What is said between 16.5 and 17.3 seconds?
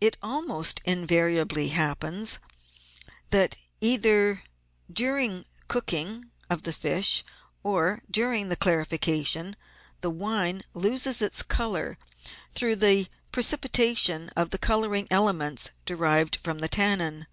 the tannin.